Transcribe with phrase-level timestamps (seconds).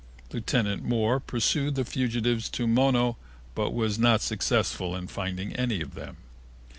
[0.31, 3.17] Lieutenant Moore pursued the fugitives to Mono
[3.53, 6.17] but was not successful in finding any of them.